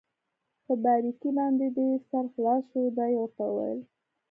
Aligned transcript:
په 0.65 0.73
باریکۍ 0.83 1.29
باندې 1.37 1.67
دې 1.77 1.87
سر 2.09 2.25
خلاص 2.33 2.63
شو؟ 2.71 2.81
دا 2.97 3.05
يې 3.11 3.17
ورته 3.21 3.43
وویل. 3.47 3.79